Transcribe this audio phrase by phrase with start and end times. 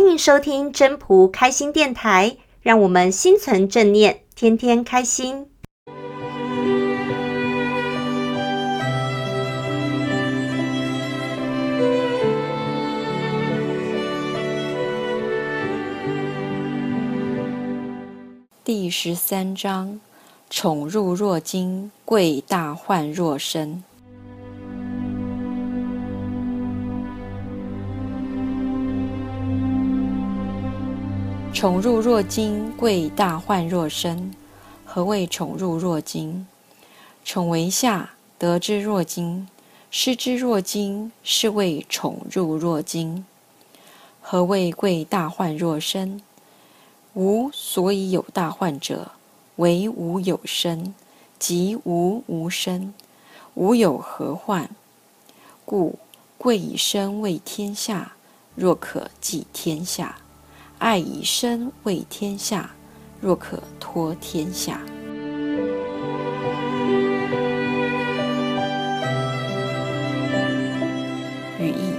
[0.00, 5.46] 欢迎收听真仆开心电台，让我们心存正念，天天开心。
[18.64, 20.00] 第十三章：
[20.48, 23.84] 宠辱若惊，贵大患若身。
[31.52, 34.30] 宠辱若惊，贵大患若身。
[34.86, 36.46] 何谓宠辱若惊？
[37.24, 39.46] 宠为下，得之若惊，
[39.90, 43.26] 失之若惊，是谓宠辱若惊。
[44.22, 46.22] 何谓贵大患若身？
[47.14, 49.10] 吾所以有大患者，
[49.56, 50.94] 惟吾有身，
[51.38, 52.94] 及吾无身，
[53.54, 54.70] 吾有何患？
[55.66, 55.98] 故
[56.38, 58.12] 贵以身为天下，
[58.54, 60.19] 若可寄天下。
[60.80, 62.70] 爱以身为天下，
[63.20, 64.80] 若可托天下。
[71.58, 71.92] 语义：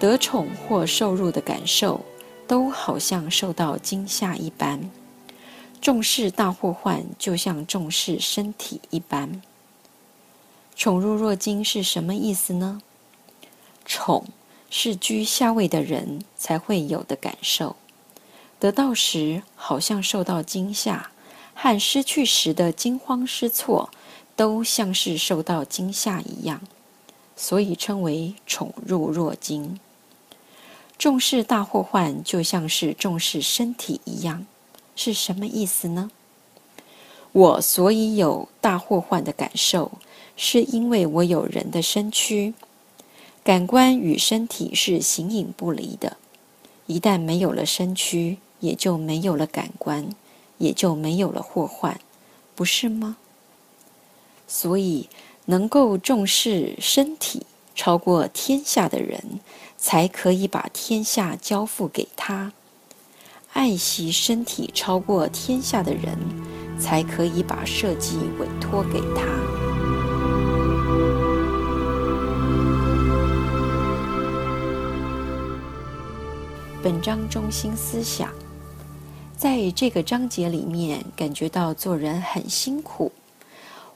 [0.00, 2.02] 得宠或受辱的感受，
[2.48, 4.90] 都好像受到惊吓一般。
[5.82, 9.42] 重视大祸患，就像重视身体一般。
[10.74, 12.80] 宠辱若惊是什么意思呢？
[13.84, 14.24] 宠。
[14.76, 17.76] 是居下位的人才会有的感受，
[18.58, 21.12] 得到时好像受到惊吓，
[21.54, 23.88] 和失去时的惊慌失措，
[24.34, 26.60] 都像是受到惊吓一样，
[27.36, 29.78] 所以称为宠辱若惊。
[30.98, 34.44] 重视大祸患，就像是重视身体一样，
[34.96, 36.10] 是什么意思呢？
[37.30, 39.92] 我所以有大祸患的感受，
[40.36, 42.54] 是因为我有人的身躯。
[43.44, 46.16] 感官与身体是形影不离的，
[46.86, 50.08] 一旦没有了身躯，也就没有了感官，
[50.56, 52.00] 也就没有了祸患，
[52.54, 53.18] 不是吗？
[54.48, 55.10] 所以，
[55.44, 57.42] 能够重视身体
[57.74, 59.40] 超过天下的人，
[59.76, 62.52] 才可以把天下交付给他；
[63.52, 66.18] 爱惜身体超过天下的人，
[66.80, 69.63] 才可以把设计委托给他。
[76.84, 78.30] 本章中心思想，
[79.38, 83.10] 在这个章节里面，感觉到做人很辛苦，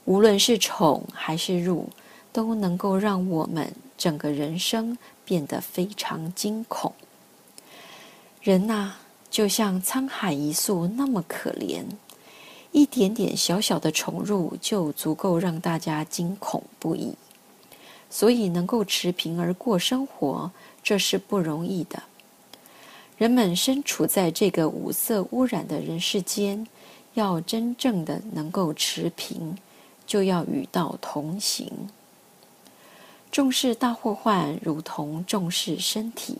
[0.05, 1.87] 无论是宠还是辱，
[2.33, 6.91] 都能够让我们整个人生变得非常惊恐。
[8.41, 8.93] 人呐，
[9.29, 11.83] 就像沧海一粟那么可怜，
[12.71, 17.13] 一点点小小的宠辱就足够让大家惊恐不已。
[18.09, 20.49] 所以，能够持平而过生活，
[20.81, 22.01] 这是不容易的。
[23.19, 26.65] 人们身处在这个五色污染的人世间，
[27.15, 29.57] 要真正的能够持平，
[30.07, 31.69] 就要与道同行。
[33.29, 36.37] 重视大祸患，如同重视身体。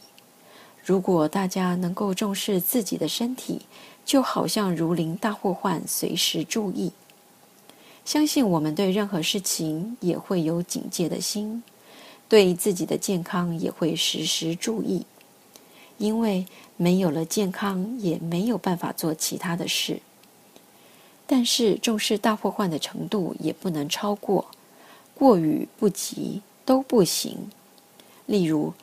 [0.82, 3.64] 如果大家能够重视自己的身体，
[4.06, 6.94] 就好像如临大祸患，随时注意。
[8.06, 11.62] 相信我们对任何事情也会有警戒的心，
[12.30, 15.06] 对自己的健康也会时时注意。
[16.00, 20.02] 因为没有了健康，也没有办法做其他的事。
[21.28, 24.48] 但是重视大祸患的程度也不能超过，
[25.14, 27.52] 过与不及都不行。
[28.26, 28.74] 例如，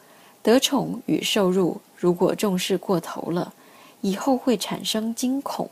[0.42, 3.52] 得宠与受辱，如果重视过头了，
[4.02, 5.68] 以后会产生惊恐，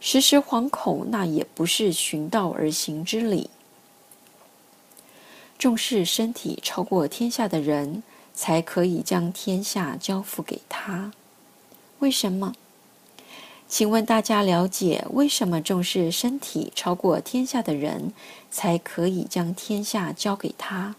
[0.00, 3.50] 时时惶恐，那也不是循道而行之理。
[5.58, 8.02] 重视身体超过天下的人，
[8.40, 11.12] 才可以将天下交付给他。
[11.98, 12.54] 为什么？
[13.68, 18.14] 请问大家了解为什么重视身体超过天下的人
[18.50, 20.94] 才可以将天下交给他？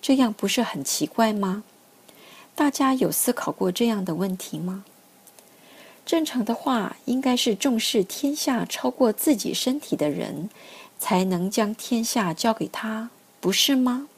[0.00, 1.62] 这样不是很奇怪吗？
[2.56, 4.84] 大家有思考过这样的问题吗？
[6.04, 10.50] 正常的话，应该是重视天下超过自己身体的人，
[10.98, 14.08] 才能将天下交给他，不是吗？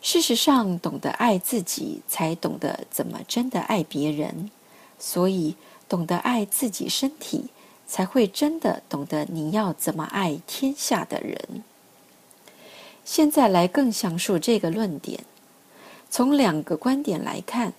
[0.00, 4.50] 事实上，懂得爱自己，才懂得怎么真的爱别人。
[4.98, 5.56] 所以，
[5.88, 7.50] 懂得爱自己身体，
[7.86, 11.62] 才会真的懂得你要怎么爱天下的人。
[13.04, 15.24] 现在来更详述这个论点。
[16.10, 17.72] 从两个观点来看，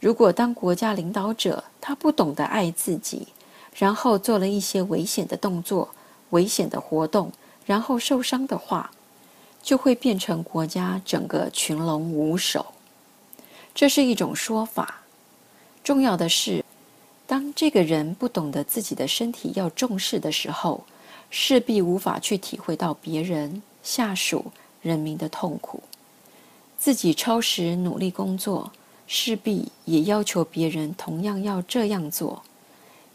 [0.00, 3.28] 如果当国家领导者，他不懂得爱自己，
[3.74, 5.90] 然后做了一些危险的动作、
[6.30, 7.32] 危险的活动，
[7.64, 8.90] 然后受伤的话，
[9.64, 12.66] 就会变成国家整个群龙无首，
[13.74, 15.00] 这是一种说法。
[15.82, 16.62] 重要的是，
[17.26, 20.84] 当这个人不懂得自己的身体要重视的时候，
[21.30, 24.52] 势必无法去体会到别人、下属、
[24.82, 25.82] 人民的痛苦。
[26.78, 28.70] 自己超时努力工作，
[29.06, 32.42] 势必也要求别人同样要这样做。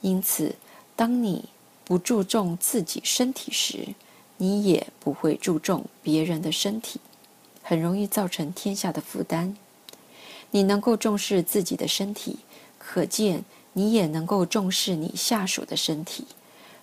[0.01, 0.55] 因此，
[0.95, 1.45] 当你
[1.85, 3.89] 不注重自己身体时，
[4.41, 6.99] 你也不会注重别人的身体，
[7.61, 9.55] 很容易造成天下的负担。
[10.51, 12.39] 你能够重视自己的身体，
[12.77, 13.43] 可见
[13.73, 16.25] 你也能够重视你下属的身体，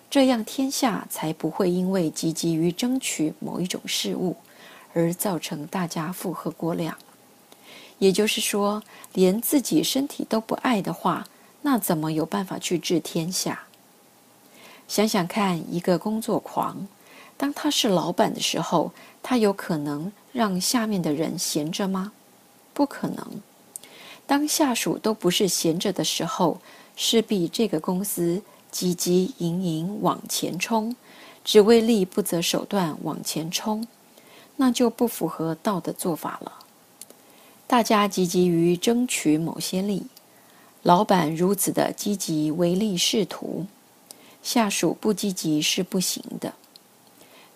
[0.09, 4.35] 这样天下才不会因为积极于争取某一种事物，
[4.93, 6.95] 而造成大家负荷过量。
[7.97, 8.83] 也就是说，
[9.13, 11.27] 连自己身体都不爱的话，
[11.63, 13.63] 那怎么有办法去治天下？
[14.87, 16.87] 想想看，一个工作狂，
[17.37, 18.91] 当他是老板的时候，
[19.21, 22.11] 他有可能让下面的人闲着吗？
[22.73, 23.25] 不可能。
[24.25, 26.59] 当下属都不是闲着的时候，
[26.95, 28.41] 势必这个公司
[28.73, 30.95] 汲汲营营往前冲，
[31.45, 33.87] 只为利不择手段往前冲，
[34.55, 36.51] 那就不符合道的做法了。
[37.67, 40.07] 大家积极于争取某些利，
[40.83, 43.65] 老板如此的积极唯利是图。
[44.41, 46.53] 下属不积极是不行的，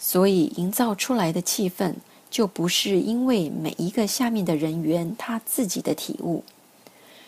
[0.04, 1.94] 所以营造出来的气氛
[2.32, 6.44] 就不是因为每一个下面的人员他自己的体悟，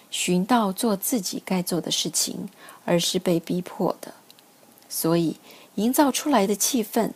[0.10, 2.50] 寻到做自己该做的事情，
[2.84, 4.12] 而是被逼迫的。
[4.90, 5.36] 所以
[5.76, 7.12] 营造出来的气氛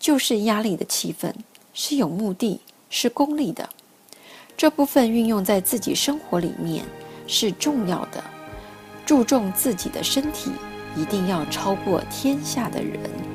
[0.00, 1.32] 就是压力的气氛，
[1.72, 2.60] 是有目的，
[2.90, 3.68] 是功利的。
[4.56, 6.84] 这部分运用在自己生活里面
[7.28, 8.24] 是重要的，
[9.06, 10.50] 注重自己的身体。
[10.96, 13.27] 一定要超过天下的人。